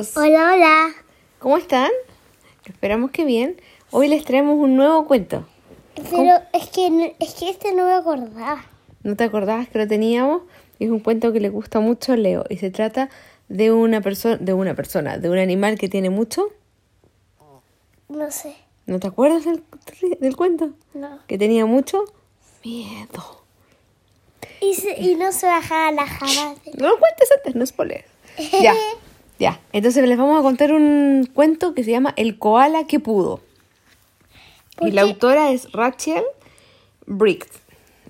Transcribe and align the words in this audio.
amigos. 0.00 0.16
Hola, 0.16 0.52
hola. 0.54 0.88
¿Cómo 1.38 1.56
están? 1.56 1.90
Esperamos 2.64 3.10
que 3.10 3.24
bien. 3.24 3.60
Hoy 3.90 4.08
les 4.08 4.24
traemos 4.24 4.58
un 4.58 4.76
nuevo 4.76 5.06
cuento. 5.06 5.46
Pero 5.94 6.40
es 6.52 6.68
que, 6.68 6.90
no- 6.90 7.10
es 7.18 7.34
que 7.34 7.50
este 7.50 7.74
no 7.74 7.86
me 7.86 7.92
acordaba. 7.92 8.64
¿No 9.02 9.16
te 9.16 9.24
acordabas 9.24 9.68
que 9.68 9.78
lo 9.78 9.88
teníamos? 9.88 10.42
Es 10.78 10.90
un 10.90 11.00
cuento 11.00 11.32
que 11.32 11.40
le 11.40 11.48
gusta 11.48 11.80
mucho 11.80 12.12
a 12.12 12.16
Leo 12.16 12.44
y 12.48 12.56
se 12.58 12.70
trata 12.70 13.10
de 13.48 13.72
una 13.72 14.00
persona, 14.00 14.36
de 14.36 14.52
una 14.54 14.74
persona, 14.74 15.18
de 15.18 15.28
un 15.28 15.38
animal 15.38 15.78
que 15.78 15.88
tiene 15.88 16.10
mucho. 16.10 16.46
No 18.08 18.30
sé. 18.30 18.54
¿No 18.86 18.98
te 18.98 19.06
acuerdas 19.06 19.44
del, 19.44 19.62
del 20.20 20.36
cuento? 20.36 20.70
No. 20.94 21.18
Que 21.26 21.38
tenía 21.38 21.66
mucho 21.66 22.04
miedo. 22.64 23.42
Y, 24.60 24.74
se- 24.74 25.00
y 25.00 25.14
no 25.16 25.32
se 25.32 25.46
bajaba 25.46 25.92
la 25.92 26.06
jabas. 26.06 26.58
No 26.78 26.88
lo 26.88 26.98
cuentes 26.98 27.28
antes, 27.36 27.54
no 27.54 27.66
spoilees. 27.66 28.04
Ya, 28.62 28.74
ya. 29.40 29.58
Entonces 29.72 30.06
les 30.06 30.18
vamos 30.18 30.38
a 30.38 30.42
contar 30.42 30.72
un 30.72 31.28
cuento 31.32 31.74
que 31.74 31.82
se 31.82 31.90
llama 31.90 32.12
El 32.16 32.38
koala 32.38 32.86
que 32.86 33.00
pudo. 33.00 33.40
¿Por 34.76 34.88
Y 34.88 34.92
la 34.92 35.00
autora 35.00 35.50
es 35.50 35.72
Rachel 35.72 36.22
Briggs. 37.06 37.48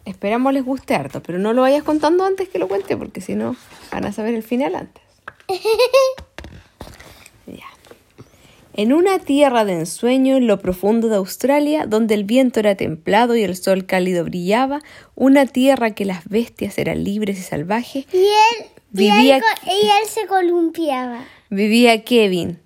Esperamos 0.05 0.53
les 0.53 0.65
guste 0.65 0.95
harto, 0.95 1.23
pero 1.23 1.39
no 1.39 1.53
lo 1.53 1.63
vayas 1.63 1.85
contando 1.85 2.25
antes 2.25 2.49
que 2.49 2.59
lo 2.59 2.67
cuente, 2.67 2.97
porque 2.97 3.21
si 3.21 3.37
no 3.37 3.55
van 3.93 4.05
a 4.07 4.13
saber 4.13 4.35
el 4.35 4.43
final 4.43 4.75
antes. 4.75 5.03
Ya. 7.47 7.65
En 8.75 8.93
una 8.93 9.19
tierra 9.19 9.65
de 9.65 9.73
ensueño 9.73 10.37
en 10.37 10.47
lo 10.47 10.61
profundo 10.61 11.09
de 11.09 11.17
Australia, 11.17 11.87
donde 11.87 12.15
el 12.15 12.23
viento 12.23 12.61
era 12.61 12.77
templado 12.77 13.35
y 13.35 13.43
el 13.43 13.57
sol 13.57 13.87
cálido 13.87 14.23
brillaba, 14.25 14.83
una 15.17 15.47
tierra 15.47 15.91
que 15.93 16.05
las 16.05 16.29
bestias 16.29 16.79
eran 16.79 17.03
libres 17.03 17.41
y 17.41 17.43
salvajes, 17.43 18.07
Y 18.13 18.19
él, 18.19 18.67
Vivía- 18.93 19.23
y 19.23 19.31
él, 19.31 19.43
y 19.67 19.87
él 19.87 20.09
se 20.09 20.27
columpiaba. 20.27 21.25
vivía 21.49 22.05
Kevin, 22.05 22.61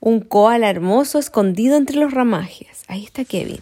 un 0.00 0.20
koala 0.20 0.68
hermoso 0.70 1.18
escondido 1.18 1.76
entre 1.76 1.96
los 1.96 2.12
ramajes. 2.12 2.82
Ahí 2.88 3.04
está 3.04 3.24
Kevin. 3.24 3.60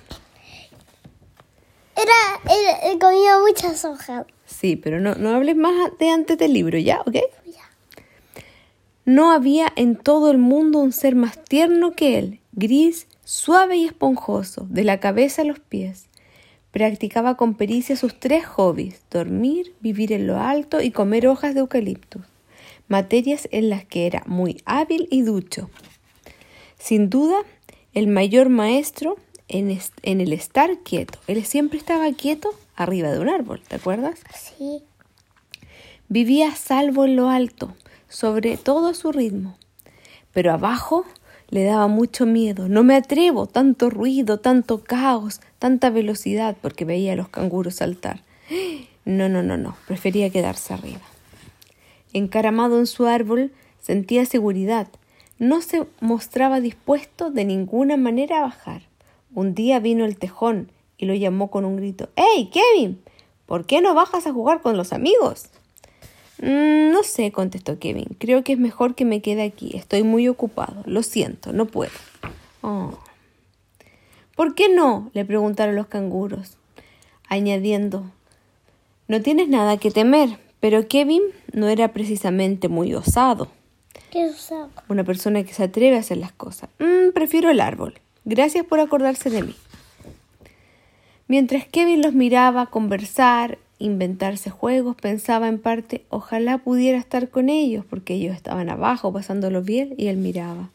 Era, 1.96 2.54
él, 2.54 2.92
él 2.92 2.98
comía 2.98 3.38
muchas 3.40 3.84
hojas. 3.84 4.26
Sí, 4.46 4.76
pero 4.76 5.00
no, 5.00 5.14
no 5.16 5.30
hables 5.34 5.56
más 5.56 5.74
de 5.98 6.10
antes 6.10 6.38
del 6.38 6.52
libro, 6.52 6.78
¿ya? 6.78 7.00
¿Ok? 7.00 7.14
Ya. 7.46 7.64
No 9.04 9.32
había 9.32 9.72
en 9.76 9.96
todo 9.96 10.30
el 10.30 10.38
mundo 10.38 10.78
un 10.78 10.92
ser 10.92 11.14
más 11.16 11.42
tierno 11.44 11.92
que 11.92 12.18
él, 12.18 12.40
gris, 12.52 13.06
suave 13.24 13.76
y 13.76 13.84
esponjoso, 13.86 14.66
de 14.70 14.84
la 14.84 15.00
cabeza 15.00 15.42
a 15.42 15.44
los 15.44 15.58
pies. 15.60 16.07
Practicaba 16.70 17.36
con 17.36 17.54
pericia 17.54 17.96
sus 17.96 18.18
tres 18.18 18.44
hobbies, 18.46 19.00
dormir, 19.10 19.74
vivir 19.80 20.12
en 20.12 20.26
lo 20.26 20.38
alto 20.38 20.80
y 20.80 20.90
comer 20.90 21.26
hojas 21.26 21.54
de 21.54 21.60
eucaliptus, 21.60 22.22
materias 22.88 23.48
en 23.52 23.70
las 23.70 23.84
que 23.84 24.06
era 24.06 24.22
muy 24.26 24.60
hábil 24.66 25.08
y 25.10 25.22
ducho. 25.22 25.70
Sin 26.78 27.10
duda, 27.10 27.38
el 27.94 28.06
mayor 28.06 28.48
maestro 28.48 29.16
en, 29.48 29.80
el 30.02 30.32
estar 30.32 30.78
quieto. 30.80 31.18
Él 31.26 31.44
siempre 31.44 31.78
estaba 31.78 32.12
quieto 32.12 32.50
arriba 32.76 33.10
de 33.10 33.18
un 33.18 33.28
árbol, 33.28 33.62
¿te 33.66 33.76
acuerdas? 33.76 34.20
Sí. 34.34 34.82
Vivía 36.08 36.54
salvo 36.54 37.04
en 37.04 37.16
lo 37.16 37.28
alto, 37.28 37.74
sobre 38.08 38.56
todo 38.56 38.88
a 38.88 38.94
su 38.94 39.12
ritmo. 39.12 39.58
Pero 40.32 40.52
abajo 40.52 41.04
le 41.50 41.64
daba 41.64 41.86
mucho 41.86 42.26
miedo. 42.26 42.68
No 42.68 42.84
me 42.84 42.94
atrevo, 42.94 43.46
tanto 43.46 43.90
ruido, 43.90 44.38
tanto 44.38 44.82
caos, 44.84 45.40
tanta 45.58 45.90
velocidad, 45.90 46.56
porque 46.60 46.84
veía 46.84 47.14
a 47.14 47.16
los 47.16 47.28
canguros 47.28 47.76
saltar. 47.76 48.22
No, 49.04 49.28
no, 49.28 49.42
no, 49.42 49.56
no, 49.56 49.76
prefería 49.86 50.30
quedarse 50.30 50.74
arriba. 50.74 51.00
Encaramado 52.12 52.78
en 52.78 52.86
su 52.86 53.06
árbol, 53.06 53.52
sentía 53.80 54.26
seguridad. 54.26 54.88
No 55.38 55.62
se 55.62 55.86
mostraba 56.00 56.60
dispuesto 56.60 57.30
de 57.30 57.44
ninguna 57.44 57.96
manera 57.96 58.38
a 58.38 58.42
bajar. 58.42 58.82
Un 59.34 59.54
día 59.54 59.78
vino 59.78 60.04
el 60.04 60.18
tejón 60.18 60.72
y 60.96 61.06
lo 61.06 61.14
llamó 61.14 61.50
con 61.50 61.64
un 61.64 61.76
grito. 61.76 62.08
¡Hey, 62.16 62.50
Kevin! 62.52 63.00
¿Por 63.46 63.64
qué 63.64 63.80
no 63.80 63.94
bajas 63.94 64.26
a 64.26 64.32
jugar 64.32 64.60
con 64.60 64.76
los 64.76 64.92
amigos? 64.92 65.48
"Mm, 66.40 66.92
no 66.92 67.02
sé, 67.02 67.32
contestó 67.32 67.78
Kevin. 67.78 68.16
Creo 68.18 68.44
que 68.44 68.52
es 68.52 68.58
mejor 68.58 68.94
que 68.94 69.04
me 69.04 69.20
quede 69.20 69.42
aquí. 69.42 69.76
Estoy 69.76 70.02
muy 70.02 70.28
ocupado. 70.28 70.82
Lo 70.86 71.02
siento, 71.02 71.52
no 71.52 71.66
puedo. 71.66 71.92
"Oh". 72.62 72.98
¿Por 74.36 74.54
qué 74.54 74.68
no? 74.68 75.10
le 75.14 75.24
preguntaron 75.24 75.74
los 75.74 75.86
canguros, 75.88 76.56
añadiendo 77.28 78.04
No 79.08 79.22
tienes 79.22 79.48
nada 79.48 79.78
que 79.78 79.90
temer. 79.90 80.38
Pero 80.60 80.86
Kevin 80.88 81.22
no 81.52 81.68
era 81.68 81.88
precisamente 81.92 82.68
muy 82.68 82.92
osado 82.94 83.48
¿Qué 84.10 84.26
usaba? 84.26 84.68
una 84.88 85.04
persona 85.04 85.42
que 85.44 85.54
se 85.54 85.62
atreve 85.64 85.96
a 85.96 86.00
hacer 86.00 86.18
las 86.18 86.32
cosas. 86.32 86.68
"Mm, 86.78 87.12
prefiero 87.14 87.48
el 87.50 87.60
árbol. 87.60 87.94
Gracias 88.24 88.66
por 88.66 88.80
acordarse 88.80 89.30
de 89.30 89.42
mí. 89.44 89.54
Mientras 91.26 91.66
Kevin 91.66 92.02
los 92.02 92.12
miraba 92.14 92.66
conversar, 92.66 93.58
inventarse 93.78 94.50
juegos, 94.50 94.96
pensaba 94.96 95.48
en 95.48 95.58
parte, 95.58 96.04
ojalá 96.08 96.58
pudiera 96.58 96.98
estar 96.98 97.28
con 97.28 97.48
ellos, 97.48 97.84
porque 97.88 98.14
ellos 98.14 98.34
estaban 98.34 98.70
abajo 98.70 99.12
pasándolo 99.12 99.62
bien 99.62 99.94
y 99.96 100.08
él 100.08 100.16
miraba. 100.16 100.70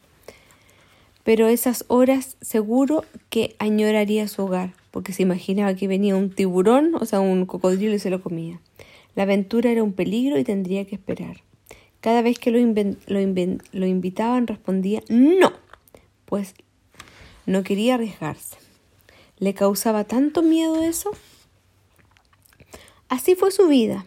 Pero 1.22 1.48
esas 1.48 1.84
horas 1.88 2.36
seguro 2.40 3.04
que 3.30 3.56
añoraría 3.58 4.28
su 4.28 4.44
hogar, 4.44 4.74
porque 4.90 5.12
se 5.12 5.22
imaginaba 5.22 5.74
que 5.74 5.88
venía 5.88 6.16
un 6.16 6.30
tiburón, 6.30 6.94
o 6.94 7.06
sea, 7.06 7.20
un 7.20 7.46
cocodrilo 7.46 7.94
y 7.94 7.98
se 7.98 8.10
lo 8.10 8.22
comía. 8.22 8.60
La 9.14 9.22
aventura 9.22 9.70
era 9.70 9.82
un 9.82 9.92
peligro 9.92 10.38
y 10.38 10.44
tendría 10.44 10.84
que 10.84 10.96
esperar. 10.96 11.42
Cada 12.00 12.20
vez 12.20 12.38
que 12.38 12.50
lo, 12.50 12.58
lo 12.58 13.58
lo 13.72 13.86
invitaban 13.86 14.46
respondía 14.46 15.02
no, 15.08 15.52
pues 16.26 16.54
no 17.46 17.62
quería 17.62 17.94
arriesgarse. 17.94 18.56
¿Le 19.38 19.54
causaba 19.54 20.04
tanto 20.04 20.42
miedo 20.42 20.82
eso? 20.82 21.10
Así 23.14 23.36
fue 23.36 23.52
su 23.52 23.68
vida, 23.68 24.06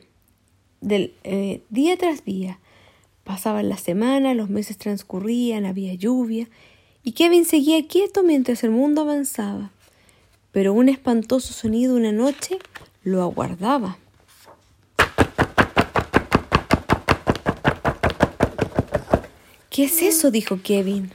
del, 0.82 1.14
eh, 1.24 1.62
día 1.70 1.96
tras 1.96 2.26
día. 2.26 2.60
Pasaban 3.24 3.70
las 3.70 3.80
semanas, 3.80 4.36
los 4.36 4.50
meses 4.50 4.78
transcurrían, 4.78 5.66
había 5.66 5.94
lluvia, 5.94 6.50
y 7.04 7.14
Kevin 7.14 7.46
seguía 7.46 7.88
quieto 7.88 8.22
mientras 8.24 8.66
el 8.66 8.72
mundo 8.72 9.04
avanzaba. 9.04 9.72
Pero 10.52 10.74
un 10.74 10.90
espantoso 10.90 11.54
sonido 11.54 11.96
una 11.96 12.12
noche 12.12 12.60
lo 13.06 13.22
aguardaba. 13.22 13.98
¿Qué 19.70 19.86
es 19.86 20.02
eso? 20.02 20.32
dijo 20.32 20.60
Kevin. 20.62 21.14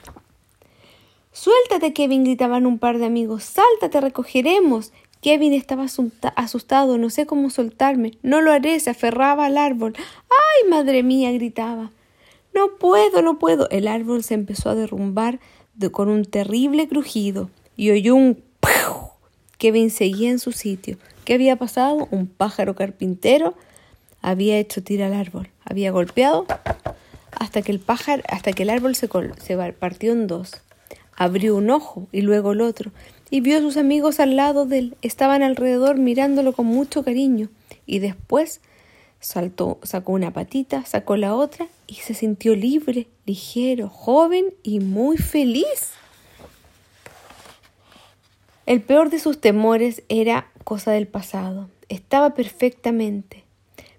Suéltate, 1.32 1.92
Kevin, 1.92 2.24
gritaban 2.24 2.64
un 2.64 2.78
par 2.78 2.96
de 2.96 3.04
amigos. 3.04 3.44
Salta, 3.44 3.90
te 3.90 4.00
recogeremos. 4.00 4.92
Kevin 5.22 5.52
estaba 5.54 5.86
asustado, 6.34 6.98
no 6.98 7.08
sé 7.08 7.26
cómo 7.26 7.48
soltarme. 7.48 8.18
No 8.22 8.40
lo 8.40 8.50
haré, 8.52 8.78
se 8.80 8.90
aferraba 8.90 9.46
al 9.46 9.56
árbol. 9.56 9.94
¡Ay, 9.96 10.68
madre 10.68 11.04
mía! 11.04 11.30
gritaba. 11.32 11.92
No 12.52 12.76
puedo, 12.78 13.22
no 13.22 13.38
puedo. 13.38 13.70
El 13.70 13.86
árbol 13.86 14.24
se 14.24 14.34
empezó 14.34 14.68
a 14.68 14.74
derrumbar 14.74 15.38
de- 15.74 15.90
con 15.90 16.08
un 16.08 16.24
terrible 16.24 16.88
crujido 16.88 17.50
y 17.76 17.90
oyó 17.92 18.16
un 18.16 18.34
¡piu! 18.60 18.94
Kevin 19.58 19.90
seguía 19.90 20.28
en 20.28 20.40
su 20.40 20.50
sitio. 20.50 20.98
¿Qué 21.24 21.34
había 21.34 21.54
pasado? 21.54 22.08
Un 22.10 22.26
pájaro 22.26 22.74
carpintero 22.74 23.54
había 24.22 24.58
hecho 24.58 24.82
tira 24.82 25.06
al 25.06 25.14
árbol. 25.14 25.50
Había 25.64 25.92
golpeado 25.92 26.46
hasta 27.30 27.62
que 27.62 27.70
el 27.70 27.78
pájaro, 27.78 28.24
hasta 28.28 28.52
que 28.52 28.64
el 28.64 28.70
árbol 28.70 28.96
se, 28.96 29.08
se 29.40 29.72
partió 29.72 30.12
en 30.12 30.26
dos. 30.26 30.62
Abrió 31.22 31.54
un 31.54 31.70
ojo 31.70 32.08
y 32.10 32.22
luego 32.22 32.50
el 32.50 32.60
otro, 32.60 32.90
y 33.30 33.42
vio 33.42 33.56
a 33.56 33.60
sus 33.60 33.76
amigos 33.76 34.18
al 34.18 34.34
lado 34.34 34.66
de 34.66 34.78
él. 34.78 34.96
Estaban 35.02 35.44
alrededor 35.44 35.96
mirándolo 35.96 36.52
con 36.52 36.66
mucho 36.66 37.04
cariño. 37.04 37.48
Y 37.86 38.00
después 38.00 38.60
saltó, 39.20 39.78
sacó 39.84 40.14
una 40.14 40.32
patita, 40.32 40.84
sacó 40.84 41.16
la 41.16 41.36
otra 41.36 41.68
y 41.86 41.94
se 41.94 42.14
sintió 42.14 42.56
libre, 42.56 43.06
ligero, 43.24 43.88
joven 43.88 44.46
y 44.64 44.80
muy 44.80 45.16
feliz. 45.16 45.92
El 48.66 48.82
peor 48.82 49.08
de 49.08 49.20
sus 49.20 49.40
temores 49.40 50.02
era 50.08 50.48
cosa 50.64 50.90
del 50.90 51.06
pasado. 51.06 51.70
Estaba 51.88 52.34
perfectamente. 52.34 53.44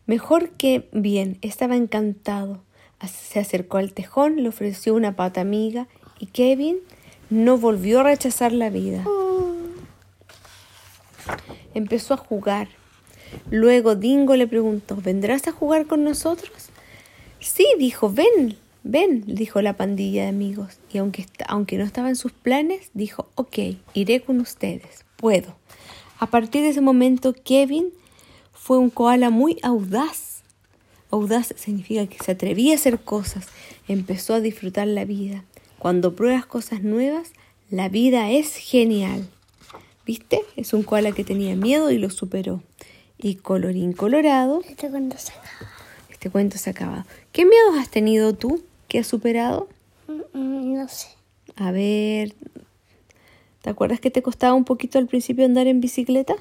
Mejor 0.07 0.49
que 0.49 0.89
bien, 0.91 1.37
estaba 1.41 1.77
encantado. 1.77 2.59
Se 3.07 3.39
acercó 3.39 3.77
al 3.77 3.93
tejón, 3.93 4.43
le 4.43 4.49
ofreció 4.49 4.93
una 4.93 5.15
pata 5.15 5.39
amiga 5.39 5.87
y 6.19 6.25
Kevin 6.25 6.79
no 7.33 7.57
volvió 7.57 8.01
a 8.01 8.03
rechazar 8.03 8.51
la 8.51 8.69
vida. 8.69 9.03
Empezó 11.73 12.13
a 12.13 12.17
jugar. 12.17 12.67
Luego 13.49 13.95
Dingo 13.95 14.35
le 14.35 14.45
preguntó, 14.45 14.97
¿vendrás 14.97 15.47
a 15.47 15.51
jugar 15.51 15.87
con 15.87 16.03
nosotros? 16.03 16.69
Sí, 17.39 17.65
dijo, 17.79 18.11
ven, 18.11 18.55
ven, 18.83 19.23
dijo 19.25 19.61
la 19.63 19.75
pandilla 19.75 20.23
de 20.23 20.29
amigos. 20.29 20.77
Y 20.91 20.99
aunque, 20.99 21.25
aunque 21.47 21.77
no 21.79 21.83
estaba 21.83 22.09
en 22.09 22.15
sus 22.15 22.31
planes, 22.31 22.91
dijo, 22.93 23.27
ok, 23.33 23.57
iré 23.95 24.21
con 24.21 24.39
ustedes, 24.39 25.03
puedo. 25.17 25.55
A 26.19 26.27
partir 26.27 26.61
de 26.61 26.69
ese 26.69 26.81
momento, 26.81 27.33
Kevin 27.33 27.89
fue 28.53 28.77
un 28.77 28.91
koala 28.91 29.31
muy 29.31 29.57
audaz. 29.63 30.43
Audaz 31.09 31.53
significa 31.57 32.05
que 32.05 32.23
se 32.23 32.33
atrevía 32.33 32.73
a 32.73 32.75
hacer 32.75 32.99
cosas, 32.99 33.47
empezó 33.87 34.35
a 34.35 34.39
disfrutar 34.39 34.87
la 34.87 35.05
vida. 35.05 35.43
Cuando 35.83 36.15
pruebas 36.15 36.45
cosas 36.45 36.81
nuevas, 36.81 37.33
la 37.69 37.89
vida 37.89 38.31
es 38.31 38.55
genial. 38.55 39.27
¿Viste? 40.05 40.39
Es 40.55 40.71
un 40.73 40.83
koala 40.83 41.11
que 41.11 41.25
tenía 41.25 41.57
miedo 41.57 41.91
y 41.91 41.97
lo 41.97 42.09
superó. 42.09 42.63
Y 43.17 43.35
colorín 43.35 43.91
colorado, 43.91 44.61
Este 44.65 44.89
cuento 44.89 45.17
se 45.17 45.33
acaba. 45.33 45.69
este 46.09 46.29
cuento 46.29 46.57
se 46.57 46.69
ha 46.69 46.71
acabado. 46.71 47.03
¿Qué 47.33 47.43
miedos 47.43 47.75
has 47.77 47.89
tenido 47.89 48.33
tú 48.33 48.63
que 48.87 48.99
has 48.99 49.07
superado? 49.07 49.67
Mm, 50.07 50.37
mm, 50.39 50.73
No 50.73 50.87
sé. 50.87 51.09
A 51.57 51.71
ver, 51.73 52.33
¿te 53.61 53.69
acuerdas 53.69 53.99
que 53.99 54.09
te 54.09 54.21
costaba 54.21 54.53
un 54.53 54.63
poquito 54.63 54.99
al 54.99 55.07
principio 55.07 55.43
andar 55.43 55.67
en 55.67 55.81
bicicleta? 55.81 56.35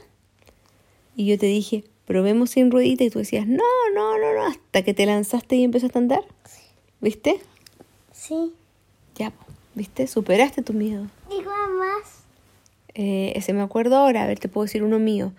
Y 1.17 1.27
yo 1.27 1.37
te 1.37 1.47
dije, 1.47 1.83
probemos 2.07 2.51
sin 2.51 2.71
ruedita 2.71 3.03
y 3.03 3.11
tú 3.11 3.19
decías, 3.19 3.49
no, 3.49 3.65
no, 3.93 4.19
no, 4.19 4.35
no, 4.35 4.47
hasta 4.47 4.83
que 4.83 4.95
te 4.95 5.05
lanzaste 5.05 5.57
y 5.57 5.65
empezaste 5.65 5.99
a 5.99 6.03
andar. 6.03 6.23
¿Viste? 7.01 7.41
Sí. 8.13 8.53
Ya, 9.17 9.33
¿viste? 9.75 10.07
Superaste 10.07 10.63
tu 10.63 10.73
miedo. 10.73 11.07
Digo 11.29 11.51
más. 11.79 12.23
Eh, 12.95 13.33
ese 13.37 13.53
me 13.53 13.63
acuerdo 13.63 13.97
ahora, 13.97 14.23
a 14.23 14.27
ver, 14.27 14.39
te 14.39 14.49
puedo 14.49 14.65
decir 14.65 14.83
uno 14.83 14.99
mío. 14.99 15.33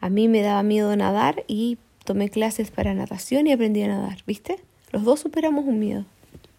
A 0.00 0.08
mí 0.10 0.28
me 0.28 0.42
daba 0.42 0.62
miedo 0.62 0.94
nadar 0.96 1.44
y 1.46 1.78
tomé 2.04 2.28
clases 2.28 2.70
para 2.70 2.94
natación 2.94 3.46
y 3.46 3.52
aprendí 3.52 3.82
a 3.82 3.88
nadar, 3.88 4.22
¿viste? 4.26 4.60
Los 4.92 5.04
dos 5.04 5.20
superamos 5.20 5.64
un 5.66 5.78
miedo. 5.78 6.04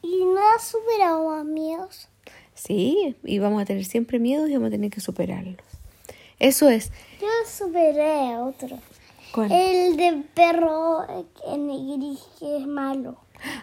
¿Y 0.01 0.23
no 0.25 0.39
has 0.55 0.67
superado 0.67 1.29
más 1.29 1.45
miedos? 1.45 2.07
Sí, 2.53 3.15
y 3.23 3.39
vamos 3.39 3.61
a 3.61 3.65
tener 3.65 3.85
siempre 3.85 4.19
miedos 4.19 4.49
y 4.49 4.53
vamos 4.53 4.67
a 4.67 4.71
tener 4.71 4.91
que 4.91 4.99
superarlos. 4.99 5.55
Eso 6.39 6.69
es. 6.69 6.91
Yo 7.21 7.27
superé 7.47 8.33
a 8.33 8.43
otro. 8.43 8.79
¿Cuál? 9.33 9.51
El 9.51 9.97
de 9.97 10.23
perro 10.33 11.05
en 11.47 11.67
gris 11.67 12.19
que 12.39 12.57
es 12.57 12.67
malo. 12.67 13.17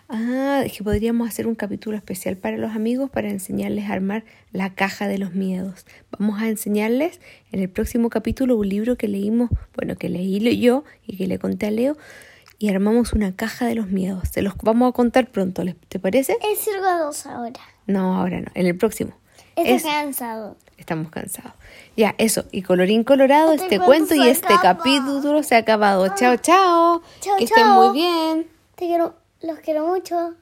Ah, 0.09 0.63
es 0.65 0.73
que 0.77 0.85
podríamos 0.85 1.29
hacer 1.29 1.47
un 1.47 1.55
capítulo 1.55 1.97
especial 1.97 2.37
para 2.37 2.57
los 2.57 2.75
amigos 2.75 3.11
para 3.11 3.29
enseñarles 3.29 3.87
a 3.91 3.93
armar 3.93 4.25
la 4.53 4.75
caja 4.75 5.09
de 5.09 5.19
los 5.19 5.35
miedos. 5.35 5.87
Vamos 6.19 6.41
a 6.41 6.49
enseñarles 6.49 7.21
en 7.53 7.61
el 7.61 7.69
próximo 7.69 8.09
capítulo 8.11 8.57
un 8.57 8.69
libro 8.69 8.97
que 8.97 9.09
leímos, 9.09 9.51
bueno, 9.77 9.97
que 9.97 10.09
leí 10.09 10.39
yo 10.61 10.85
y 11.07 11.17
que 11.17 11.27
le 11.27 11.39
conté 11.39 11.67
a 11.67 11.71
Leo 11.71 11.97
y 12.59 12.69
armamos 12.71 13.13
una 13.13 13.35
caja 13.37 13.67
de 13.67 13.75
los 13.75 13.89
miedos. 13.89 14.29
Se 14.31 14.43
los 14.43 14.55
vamos 14.63 14.89
a 14.91 14.93
contar 14.93 15.27
pronto, 15.29 15.63
¿les- 15.65 15.77
¿te 15.89 15.99
parece? 15.99 16.37
El 16.49 16.57
circo 16.57 16.87
a 16.87 16.99
dos 16.99 17.27
ahora. 17.27 17.61
No, 17.87 18.17
ahora 18.19 18.41
no, 18.41 18.51
en 18.55 18.67
el 18.67 18.77
próximo. 18.77 19.13
Está 19.57 19.71
Es- 19.75 19.83
cansado. 19.83 20.57
Estamos 20.79 21.11
cansados. 21.11 21.53
Ya, 21.97 22.15
eso. 22.19 22.45
Y 22.53 22.61
colorín 22.61 23.03
colorado, 23.03 23.53
Este 23.53 23.65
este 23.65 23.79
cuento 23.79 24.09
cuento 24.09 24.15
y 24.27 24.29
este 24.29 24.53
acaba. 24.53 24.77
capítulo 24.79 25.43
se 25.43 25.55
ha 25.55 25.59
acabado. 25.59 26.07
Chao, 26.17 26.37
chao. 26.37 27.03
Chao, 27.21 27.37
que 27.39 27.45
estén 27.45 27.65
chao. 27.65 27.89
muy 27.89 27.99
bien. 27.99 28.47
Te 28.75 28.87
quiero, 28.87 29.15
los 29.47 29.61
quiero 29.61 29.87
mucho. 29.87 30.35